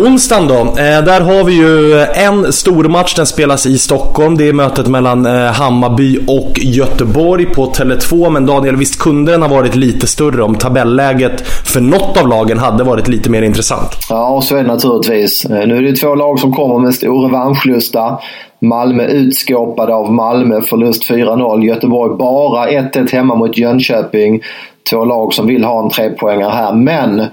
Onsdagen 0.00 0.48
då, 0.48 0.54
eh, 0.54 1.04
där 1.04 1.20
har 1.20 1.44
vi 1.44 1.52
ju 1.52 2.00
en 2.00 2.52
stor 2.52 2.84
match. 2.84 3.14
Den 3.14 3.26
spelas 3.26 3.66
i 3.66 3.78
Stockholm. 3.78 4.36
Det 4.36 4.48
är 4.48 4.52
mötet 4.52 4.88
mellan 4.88 5.26
eh, 5.26 5.32
Hammarby 5.32 6.18
och 6.26 6.58
Göteborg 6.58 7.46
på 7.46 7.66
Tele2. 7.66 8.30
Men 8.30 8.46
Daniel, 8.46 8.76
visst 8.76 8.98
kunde 8.98 9.32
den 9.32 9.42
ha 9.42 9.48
varit 9.48 9.74
lite 9.74 10.06
större 10.06 10.42
om 10.42 10.54
tabelläget 10.54 11.40
för 11.46 11.80
något 11.80 12.16
av 12.16 12.28
lagen 12.28 12.58
hade 12.58 12.84
varit 12.84 13.08
lite 13.08 13.30
mer 13.30 13.42
intressant? 13.42 13.90
Ja, 14.10 14.40
så 14.42 14.56
är 14.56 14.62
det 14.62 14.68
naturligtvis. 14.68 15.44
Eh, 15.44 15.66
nu 15.66 15.76
är 15.76 15.82
det 15.82 15.96
två 15.96 16.14
lag 16.14 16.38
som 16.38 16.52
kommer 16.52 16.78
med 16.78 16.94
stor 16.94 17.22
revanschlusta. 17.22 18.18
Malmö 18.60 19.06
utskåpade 19.06 19.94
av 19.94 20.12
Malmö, 20.12 20.60
förlust 20.60 21.10
4-0. 21.10 21.64
Göteborg 21.64 22.16
bara 22.18 22.68
1-1 22.68 23.12
hemma 23.12 23.34
mot 23.34 23.58
Jönköping. 23.58 24.42
Två 24.90 25.04
lag 25.04 25.34
som 25.34 25.46
vill 25.46 25.64
ha 25.64 25.82
en 25.82 25.90
trepoängare 25.90 26.52
här. 26.52 26.74
Men 26.74 27.26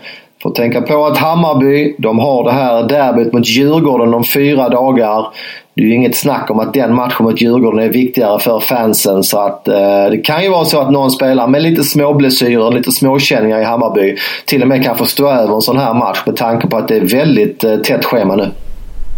Får 0.47 0.53
tänka 0.53 0.81
på 0.81 1.05
att 1.05 1.17
Hammarby, 1.17 1.95
de 1.97 2.19
har 2.19 2.43
det 2.43 2.51
här 2.51 2.83
derbyt 2.83 3.33
mot 3.33 3.47
Djurgården 3.47 4.13
om 4.13 4.23
fyra 4.23 4.69
dagar. 4.69 5.27
Det 5.73 5.81
är 5.81 5.85
ju 5.85 5.93
inget 5.93 6.15
snack 6.15 6.51
om 6.51 6.59
att 6.59 6.73
den 6.73 6.95
matchen 6.95 7.25
mot 7.25 7.41
Djurgården 7.41 7.79
är 7.79 7.89
viktigare 7.89 8.39
för 8.39 8.59
fansen. 8.59 9.23
Så 9.23 9.39
att 9.39 9.67
eh, 9.67 10.05
det 10.11 10.21
kan 10.23 10.43
ju 10.43 10.49
vara 10.49 10.65
så 10.65 10.79
att 10.79 10.91
någon 10.91 11.11
spelare 11.11 11.47
med 11.47 11.61
lite 11.61 11.83
småblessyrer, 11.83 12.71
lite 12.71 12.91
småkänningar 12.91 13.59
i 13.59 13.63
Hammarby 13.63 14.15
till 14.45 14.61
och 14.61 14.67
med 14.67 14.83
kan 14.83 14.97
få 14.97 15.05
stå 15.05 15.29
över 15.29 15.55
en 15.55 15.61
sån 15.61 15.77
här 15.77 15.93
match 15.93 16.23
med 16.25 16.35
tanke 16.35 16.67
på 16.67 16.77
att 16.77 16.87
det 16.87 16.95
är 16.95 17.01
väldigt 17.01 17.63
eh, 17.63 17.75
tätt 17.75 18.05
schema 18.05 18.35
nu. 18.35 18.51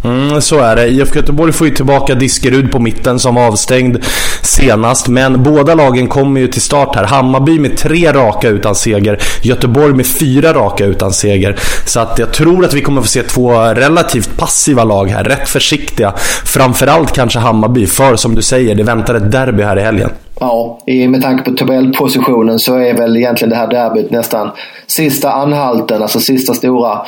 Mm, 0.04 0.40
så 0.40 0.58
är 0.60 0.76
det. 0.76 0.88
IFK 0.88 1.16
Göteborg 1.16 1.52
får 1.52 1.66
ju 1.66 1.74
tillbaka 1.74 2.14
Diskerud 2.14 2.72
på 2.72 2.78
mitten 2.78 3.18
som 3.18 3.34
var 3.34 3.46
avstängd 3.46 4.04
senast. 4.42 5.08
Men 5.08 5.42
båda 5.42 5.74
lagen 5.74 6.08
kommer 6.08 6.40
ju 6.40 6.48
till 6.48 6.62
start 6.62 6.96
här. 6.96 7.04
Hammarby 7.04 7.58
med 7.58 7.76
tre 7.76 8.12
raka 8.12 8.48
utan 8.48 8.74
seger. 8.74 9.18
Göteborg 9.42 9.94
med 9.94 10.06
fyra 10.06 10.52
raka 10.52 10.84
utan 10.84 11.12
seger. 11.12 11.56
Så 11.86 12.00
att 12.00 12.18
jag 12.18 12.32
tror 12.32 12.64
att 12.64 12.74
vi 12.74 12.80
kommer 12.80 13.02
få 13.02 13.08
se 13.08 13.22
två 13.22 13.52
relativt 13.60 14.36
passiva 14.36 14.84
lag 14.84 15.06
här. 15.06 15.24
Rätt 15.24 15.48
försiktiga. 15.48 16.12
Framförallt 16.44 17.12
kanske 17.12 17.38
Hammarby. 17.38 17.86
För 17.86 18.16
som 18.16 18.34
du 18.34 18.42
säger, 18.42 18.74
det 18.74 18.82
väntar 18.82 19.14
ett 19.14 19.32
derby 19.32 19.62
här 19.62 19.78
i 19.78 19.82
helgen. 19.82 20.10
Ja, 20.42 20.78
med 20.86 21.22
tanke 21.22 21.50
på 21.50 21.56
tabellpositionen 21.56 22.58
så 22.58 22.76
är 22.76 22.94
väl 22.94 23.16
egentligen 23.16 23.50
det 23.50 23.56
här 23.56 23.66
derbyt 23.66 24.10
nästan 24.10 24.50
sista 24.86 25.32
anhalten, 25.32 26.02
alltså 26.02 26.20
sista 26.20 26.54
stora 26.54 26.98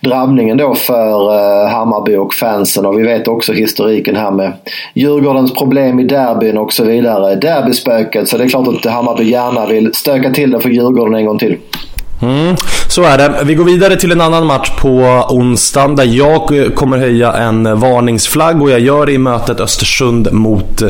drabbningen 0.00 0.56
då 0.56 0.74
för 0.74 1.34
eh, 1.34 1.70
Hammarby 1.70 2.16
och 2.16 2.34
fansen. 2.34 2.86
Och 2.86 2.98
vi 2.98 3.02
vet 3.02 3.28
också 3.28 3.52
historiken 3.52 4.16
här 4.16 4.30
med 4.30 4.52
Djurgårdens 4.94 5.54
problem 5.54 6.00
i 6.00 6.04
derbyn 6.04 6.58
och 6.58 6.72
så 6.72 6.84
vidare. 6.84 7.34
Derbyspöket, 7.34 8.28
så 8.28 8.38
det 8.38 8.44
är 8.44 8.48
klart 8.48 8.68
att 8.68 8.92
Hammarby 8.92 9.24
gärna 9.24 9.66
vill 9.66 9.94
stöka 9.94 10.30
till 10.30 10.50
det 10.50 10.60
för 10.60 10.70
Djurgården 10.70 11.14
en 11.14 11.26
gång 11.26 11.38
till. 11.38 11.56
Mm, 12.22 12.56
så 12.88 13.02
är 13.02 13.18
det. 13.18 13.40
Vi 13.44 13.54
går 13.54 13.64
vidare 13.64 13.96
till 13.96 14.12
en 14.12 14.20
annan 14.20 14.46
match 14.46 14.70
på 14.78 15.26
onsdagen 15.28 15.96
där 15.96 16.04
jag 16.04 16.70
kommer 16.74 16.98
höja 16.98 17.32
en 17.32 17.80
varningsflagg 17.80 18.62
och 18.62 18.70
jag 18.70 18.80
gör 18.80 19.06
det 19.06 19.12
i 19.12 19.18
mötet 19.18 19.60
Östersund 19.60 20.32
mot 20.32 20.82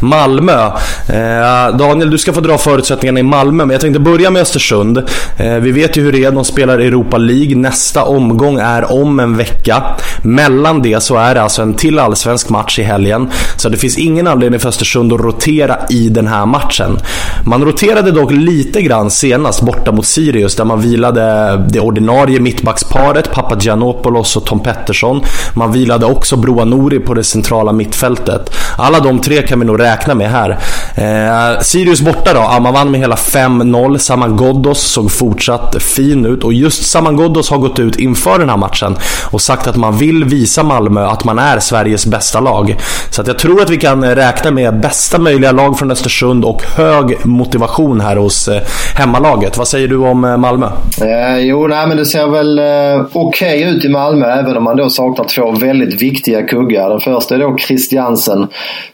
Malmö. 0.00 0.66
Eh, 1.08 1.76
Daniel, 1.76 2.10
du 2.10 2.18
ska 2.18 2.32
få 2.32 2.40
dra 2.40 2.58
förutsättningarna 2.58 3.20
i 3.20 3.22
Malmö, 3.22 3.64
men 3.64 3.74
jag 3.74 3.80
tänkte 3.80 4.00
börja 4.00 4.30
med 4.30 4.42
Östersund. 4.42 4.98
Eh, 5.36 5.54
vi 5.54 5.70
vet 5.70 5.96
ju 5.96 6.02
hur 6.02 6.12
det 6.12 6.24
är, 6.24 6.30
de 6.30 6.44
spelar 6.44 6.78
Europa 6.78 7.18
League. 7.18 7.56
Nästa 7.56 8.04
omgång 8.04 8.58
är 8.58 8.92
om 8.92 9.20
en 9.20 9.36
vecka. 9.36 9.82
Mellan 10.22 10.82
det 10.82 11.00
så 11.00 11.16
är 11.16 11.34
det 11.34 11.42
alltså 11.42 11.62
en 11.62 11.74
till 11.74 11.98
allsvensk 11.98 12.48
match 12.48 12.78
i 12.78 12.82
helgen. 12.82 13.30
Så 13.56 13.68
det 13.68 13.76
finns 13.76 13.98
ingen 13.98 14.26
anledning 14.26 14.60
för 14.60 14.68
Östersund 14.68 15.12
att 15.12 15.20
rotera 15.20 15.76
i 15.90 16.08
den 16.08 16.26
här 16.26 16.46
matchen. 16.46 16.98
Man 17.44 17.64
roterade 17.64 18.10
dock 18.10 18.32
lite 18.32 18.82
grann 18.82 19.10
senast 19.10 19.62
borta 19.62 19.92
mot 19.92 20.06
Sirius 20.06 20.56
där 20.56 20.64
man 20.64 20.80
vilade 20.80 21.56
det 21.68 21.80
ordinarie 21.80 22.40
mittbacksparet, 22.40 23.32
Papagiannopoulos 23.32 24.36
och 24.36 24.46
Tom 24.46 24.60
Pettersson. 24.60 25.22
Man 25.54 25.72
vilade 25.72 26.06
också 26.06 26.36
Broa 26.36 26.64
Nouri 26.64 26.98
på 26.98 27.14
det 27.14 27.24
centrala 27.24 27.72
mittfältet. 27.72 28.54
Alla 28.76 29.00
de 29.00 29.18
tre 29.18 29.42
kan 29.42 29.60
vi 29.60 29.66
nog 29.66 29.80
räkna 29.80 30.14
med 30.14 30.30
här. 30.30 30.50
Eh, 30.94 31.60
Sirius 31.60 32.00
borta 32.00 32.34
då, 32.34 32.40
ja, 32.40 32.60
man 32.60 32.74
vann 32.74 32.90
med 32.90 33.00
hela 33.00 33.16
5-0. 33.16 33.98
Saman 33.98 34.36
Ghoddos 34.36 34.80
såg 34.80 35.12
fortsatt 35.12 35.82
fin 35.82 36.26
ut 36.26 36.44
och 36.44 36.52
just 36.52 36.86
Saman 36.86 37.16
Ghoddos 37.16 37.50
har 37.50 37.58
gått 37.58 37.78
ut 37.78 37.96
inför 37.96 38.38
den 38.38 38.50
här 38.50 38.56
matchen 38.56 38.96
och 39.30 39.40
sagt 39.40 39.66
att 39.66 39.76
man 39.76 39.96
vill 39.98 40.07
vill 40.08 40.24
visa 40.24 40.62
Malmö 40.62 41.06
att 41.06 41.24
man 41.24 41.38
är 41.38 41.58
Sveriges 41.58 42.06
bästa 42.06 42.40
lag. 42.40 42.76
Så 43.10 43.20
att 43.20 43.26
jag 43.26 43.38
tror 43.38 43.62
att 43.62 43.70
vi 43.70 43.76
kan 43.76 44.04
räkna 44.14 44.50
med 44.50 44.80
bästa 44.80 45.18
möjliga 45.18 45.52
lag 45.52 45.78
från 45.78 45.90
Östersund 45.90 46.44
och 46.44 46.62
hög 46.62 47.26
motivation 47.26 48.00
här 48.00 48.16
hos 48.16 48.48
eh, 48.48 48.62
hemmalaget. 48.94 49.58
Vad 49.58 49.68
säger 49.68 49.88
du 49.88 49.96
om 49.96 50.24
eh, 50.24 50.36
Malmö? 50.36 50.66
Eh, 51.00 51.38
jo, 51.38 51.66
nej, 51.66 51.86
men 51.86 51.96
det 51.96 52.06
ser 52.06 52.26
väl 52.26 52.58
eh, 52.58 53.06
okej 53.12 53.64
okay 53.64 53.76
ut 53.76 53.84
i 53.84 53.88
Malmö 53.88 54.26
även 54.26 54.56
om 54.56 54.64
man 54.64 54.76
då 54.76 54.88
saknar 54.88 55.24
två 55.24 55.50
väldigt 55.50 56.02
viktiga 56.02 56.42
kuggar. 56.42 56.90
Den 56.90 57.00
första 57.00 57.34
är 57.34 57.38
då 57.38 57.56
Christiansen 57.58 58.46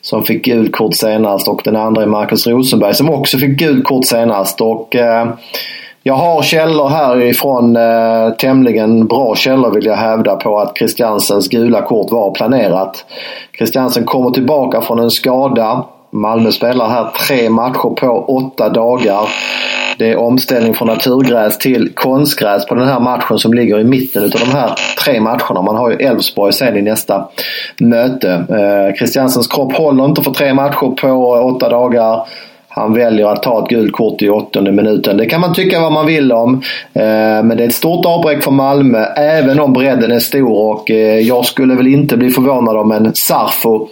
som 0.03 0.23
fick 0.25 0.45
gult 0.45 0.73
kort 0.73 0.95
senast 0.95 1.49
och 1.49 1.61
den 1.65 1.77
andra 1.77 2.03
är 2.03 2.07
Marcus 2.07 2.47
Rosenberg 2.47 2.95
som 2.95 3.11
också 3.11 3.39
fick 3.39 3.59
gult 3.59 3.85
kort 3.85 4.05
senast. 4.07 4.61
Och, 4.61 4.97
eh, 4.97 5.29
jag 6.07 6.15
har 6.15 6.43
källor 6.43 6.89
härifrån, 6.89 7.77
eh, 7.77 8.31
tämligen 8.39 9.07
bra 9.07 9.35
källor 9.35 9.71
vill 9.71 9.87
jag 9.87 9.97
hävda 9.97 10.37
på 10.37 10.59
att 10.59 10.79
Christiansens 10.79 11.49
gula 11.49 11.83
kort 11.83 12.11
var 12.11 12.31
planerat. 12.31 13.05
Christiansen 13.59 14.05
kommer 14.05 14.31
tillbaka 14.31 14.81
från 14.81 14.99
en 14.99 15.11
skada. 15.11 15.85
Malmö 16.11 16.53
spelar 16.53 16.89
här 16.89 17.11
tre 17.27 17.51
matcher 17.51 17.95
på 17.95 18.25
åtta 18.29 18.69
dagar. 18.69 19.29
Det 19.99 20.11
är 20.11 20.17
omställning 20.17 20.75
från 20.75 20.89
naturgräs 20.89 21.59
till 21.59 21.95
konstgräs 21.95 22.67
på 22.67 22.75
den 22.75 22.89
här 22.89 23.01
matchen 23.01 23.39
som 23.39 23.55
ligger 23.55 23.81
i 23.81 23.85
mitten 23.85 24.23
utav 24.23 24.41
de 24.41 24.53
här 24.53 24.71
tre 25.05 25.21
matcherna. 25.21 25.63
Man 25.63 25.77
har 25.77 25.91
ju 25.91 25.97
Elfsborg 25.97 26.53
sen 26.53 26.77
i 26.77 26.83
nästa 26.83 27.29
möte. 27.81 28.31
Eh, 28.33 28.97
Christiansens 28.97 29.47
kropp 29.47 29.73
håller 29.73 30.05
inte 30.05 30.23
för 30.23 30.31
tre 30.31 30.55
matcher 30.55 30.95
på 31.01 31.09
åtta 31.55 31.69
dagar. 31.69 32.27
Han 32.77 32.95
väljer 32.95 33.27
att 33.27 33.43
ta 33.43 33.63
ett 33.63 33.69
gult 33.69 33.93
kort 33.93 34.23
i 34.23 34.31
åttonde 34.31 34.73
minuten. 34.73 35.17
Det 35.17 35.27
kan 35.27 35.41
man 35.41 35.55
tycka 35.55 35.81
vad 35.81 35.93
man 35.93 36.07
vill 36.07 36.33
om. 36.33 36.55
Eh, 36.93 37.03
men 37.45 37.49
det 37.49 37.65
är 37.65 37.69
ett 37.69 37.75
stort 37.75 38.07
avbräck 38.07 38.43
för 38.43 38.51
Malmö 38.51 39.05
även 39.17 39.61
om 39.61 39.73
bredden 39.73 40.13
är 40.13 40.19
stor 40.19 40.73
och 40.73 40.91
eh, 40.91 41.19
jag 41.19 41.45
skulle 41.45 41.75
väl 41.75 41.87
inte 41.87 42.17
bli 42.17 42.31
förvånad 42.31 42.77
om 42.77 42.93
en 42.93 43.15
Sarfo 43.15 43.89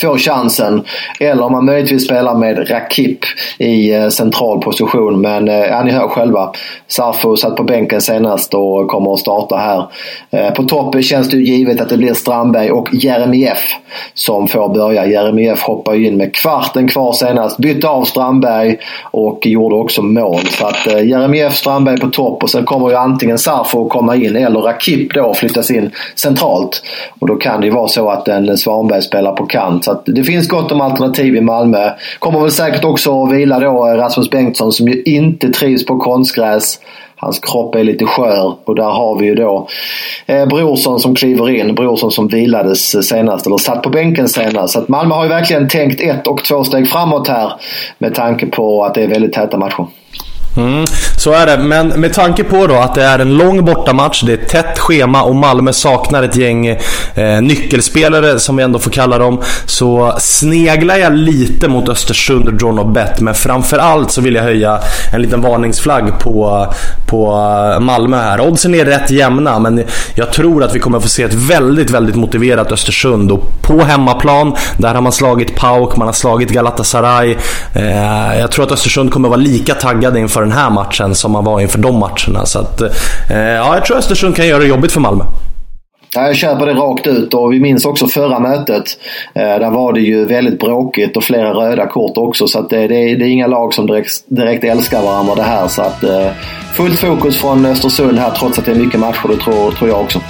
får 0.00 0.18
chansen. 0.18 0.84
Eller 1.20 1.42
om 1.42 1.52
man 1.52 1.64
möjligtvis 1.64 2.04
spelar 2.04 2.34
med 2.34 2.70
Rakip 2.70 3.18
i 3.58 3.94
eh, 3.94 4.08
central 4.08 4.60
position. 4.60 5.20
Men 5.20 5.48
eh, 5.48 5.54
ja, 5.54 5.82
ni 5.82 5.90
hör 5.90 6.08
själva. 6.08 6.52
Sarfo 6.86 7.36
satt 7.36 7.56
på 7.56 7.62
bänken 7.62 8.00
senast 8.00 8.54
och 8.54 8.88
kommer 8.88 9.12
att 9.12 9.18
starta 9.18 9.56
här. 9.56 9.86
Eh, 10.30 10.54
på 10.54 10.62
topp 10.62 11.04
känns 11.04 11.30
det 11.30 11.36
ju 11.36 11.44
givet 11.44 11.80
att 11.80 11.88
det 11.88 11.96
blir 11.96 12.14
Strandberg 12.14 12.70
och 12.70 12.88
Jeremejeff 12.92 13.76
som 14.14 14.48
får 14.48 14.68
börja. 14.74 15.06
Jeremejeff 15.06 15.62
hoppar 15.62 15.94
ju 15.94 16.06
in 16.06 16.16
med 16.16 16.34
kvarten 16.34 16.88
kvar 16.88 17.12
senast. 17.12 17.58
Bytte 17.58 17.88
av 17.88 18.04
Strandberg 18.04 18.76
och 19.02 19.46
gjorde 19.46 19.74
också 19.74 20.02
mål. 20.02 20.40
Så 20.40 20.66
att 20.66 20.86
Jeremejeff, 20.86 21.56
Strandberg 21.56 22.00
på 22.00 22.08
topp 22.08 22.42
och 22.42 22.50
sen 22.50 22.64
kommer 22.64 22.90
ju 22.90 22.96
antingen 22.96 23.38
Sarfo 23.38 23.88
komma 23.88 24.16
in 24.16 24.36
eller 24.36 24.60
Rakip 24.60 25.14
då 25.14 25.34
flyttas 25.34 25.70
in 25.70 25.90
centralt. 26.14 26.82
Och 27.18 27.26
då 27.26 27.36
kan 27.36 27.60
det 27.60 27.66
ju 27.66 27.72
vara 27.72 27.88
så 27.88 28.10
att 28.10 28.28
en 28.28 28.58
Svanberg 28.58 29.02
spelar 29.02 29.32
på 29.32 29.46
kant. 29.46 29.85
Så 29.86 29.92
att 29.92 30.02
det 30.06 30.24
finns 30.24 30.48
gott 30.48 30.72
om 30.72 30.80
alternativ 30.80 31.36
i 31.36 31.40
Malmö. 31.40 31.90
Kommer 32.18 32.40
väl 32.40 32.50
säkert 32.50 32.84
också 32.84 33.22
att 33.22 33.32
vila 33.32 33.60
då 33.60 33.88
eh, 33.88 33.96
Rasmus 33.96 34.30
Bengtsson 34.30 34.72
som 34.72 34.88
ju 34.88 35.02
inte 35.02 35.48
trivs 35.48 35.86
på 35.86 35.98
konstgräs. 35.98 36.80
Hans 37.16 37.38
kropp 37.38 37.74
är 37.74 37.84
lite 37.84 38.04
skör 38.04 38.54
och 38.64 38.74
där 38.74 38.90
har 38.90 39.18
vi 39.18 39.26
ju 39.26 39.34
då 39.34 39.68
eh, 40.26 40.46
Brorsson 40.46 41.00
som 41.00 41.14
kliver 41.14 41.50
in. 41.50 41.74
Brorsson 41.74 42.10
som 42.10 42.28
vilades 42.28 43.08
senast, 43.08 43.46
eller 43.46 43.56
satt 43.56 43.82
på 43.82 43.90
bänken 43.90 44.28
senast. 44.28 44.72
Så 44.72 44.78
att 44.78 44.88
Malmö 44.88 45.14
har 45.14 45.24
ju 45.24 45.28
verkligen 45.28 45.68
tänkt 45.68 46.00
ett 46.00 46.26
och 46.26 46.44
två 46.44 46.64
steg 46.64 46.88
framåt 46.88 47.28
här 47.28 47.52
med 47.98 48.14
tanke 48.14 48.46
på 48.46 48.84
att 48.84 48.94
det 48.94 49.02
är 49.02 49.08
väldigt 49.08 49.32
täta 49.32 49.58
matcher. 49.58 49.86
Mm, 50.56 50.84
så 51.16 51.32
är 51.32 51.46
det, 51.46 51.58
men 51.58 51.88
med 51.88 52.12
tanke 52.12 52.44
på 52.44 52.66
då 52.66 52.74
att 52.74 52.94
det 52.94 53.02
är 53.02 53.18
en 53.18 53.36
lång 53.36 53.64
bortamatch, 53.64 54.22
det 54.22 54.32
är 54.32 54.38
ett 54.38 54.48
tätt 54.48 54.78
schema 54.78 55.22
och 55.22 55.36
Malmö 55.36 55.72
saknar 55.72 56.22
ett 56.22 56.36
gäng 56.36 56.66
eh, 56.66 57.42
nyckelspelare 57.42 58.38
som 58.38 58.56
vi 58.56 58.62
ändå 58.62 58.78
får 58.78 58.90
kalla 58.90 59.18
dem. 59.18 59.42
Så 59.64 60.14
sneglar 60.18 60.96
jag 60.96 61.12
lite 61.12 61.68
mot 61.68 61.88
Östersund 61.88 62.48
och 62.48 62.62
John 62.62 62.78
och 62.78 62.88
Bet, 62.88 63.20
men 63.20 63.34
framförallt 63.34 64.10
så 64.10 64.20
vill 64.20 64.34
jag 64.34 64.42
höja 64.42 64.78
en 65.12 65.22
liten 65.22 65.40
varningsflagg 65.40 66.18
på, 66.18 66.66
på 67.06 67.32
eh, 67.74 67.80
Malmö 67.80 68.16
här. 68.16 68.40
Oddsen 68.40 68.74
är 68.74 68.84
rätt 68.84 69.10
jämna, 69.10 69.58
men 69.58 69.84
jag 70.14 70.32
tror 70.32 70.64
att 70.64 70.74
vi 70.74 70.78
kommer 70.78 71.00
få 71.00 71.08
se 71.08 71.22
ett 71.22 71.34
väldigt, 71.34 71.90
väldigt 71.90 72.16
motiverat 72.16 72.72
Östersund. 72.72 73.32
Och 73.32 73.62
på 73.62 73.84
hemmaplan, 73.84 74.56
där 74.78 74.94
har 74.94 75.02
man 75.02 75.12
slagit 75.12 75.56
PAOK, 75.56 75.96
man 75.96 76.08
har 76.08 76.12
slagit 76.12 76.50
Galatasaray. 76.50 77.36
Eh, 77.74 78.38
jag 78.40 78.50
tror 78.50 78.64
att 78.64 78.72
Östersund 78.72 79.12
kommer 79.12 79.28
vara 79.28 79.40
lika 79.40 79.74
taggade 79.74 80.20
inför 80.20 80.45
den 80.46 80.58
här 80.58 80.70
matchen 80.70 81.14
som 81.14 81.32
man 81.32 81.44
var 81.44 81.60
inför 81.60 81.78
de 81.78 81.98
matcherna. 81.98 82.46
Så 82.46 82.58
att, 82.58 82.80
eh, 82.80 83.38
ja, 83.38 83.74
jag 83.74 83.84
tror 83.84 83.96
Östersund 83.96 84.36
kan 84.36 84.46
göra 84.46 84.58
det 84.58 84.66
jobbigt 84.66 84.92
för 84.92 85.00
Malmö. 85.00 85.24
Ja, 86.14 86.26
jag 86.26 86.36
köper 86.36 86.66
det 86.66 86.74
rakt 86.74 87.06
ut 87.06 87.34
och 87.34 87.52
vi 87.52 87.60
minns 87.60 87.84
också 87.84 88.08
förra 88.08 88.38
mötet. 88.38 88.84
Eh, 89.34 89.42
där 89.42 89.70
var 89.70 89.92
det 89.92 90.00
ju 90.00 90.24
väldigt 90.24 90.60
bråkigt 90.60 91.16
och 91.16 91.24
flera 91.24 91.54
röda 91.54 91.86
kort 91.86 92.18
också. 92.18 92.46
Så 92.46 92.58
att 92.58 92.70
det, 92.70 92.88
det, 92.88 93.14
det 93.14 93.24
är 93.24 93.28
inga 93.28 93.46
lag 93.46 93.74
som 93.74 93.86
direkt, 93.86 94.10
direkt 94.26 94.64
älskar 94.64 95.02
varandra 95.02 95.34
det 95.34 95.42
här. 95.42 95.68
Så 95.68 95.82
att, 95.82 96.04
eh, 96.04 96.28
fullt 96.74 96.98
fokus 96.98 97.36
från 97.36 97.66
Östersund 97.66 98.18
här 98.18 98.30
trots 98.30 98.58
att 98.58 98.64
det 98.64 98.70
är 98.70 98.74
mycket 98.74 99.00
matcher, 99.00 99.28
det 99.28 99.36
tror, 99.36 99.70
tror 99.70 99.90
jag 99.90 100.00
också. 100.00 100.20